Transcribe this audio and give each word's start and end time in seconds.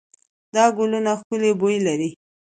دا 0.53 0.63
ګلونه 0.77 1.11
ښکلې 1.19 1.51
بوی 1.59 1.77
لري. 1.87 2.09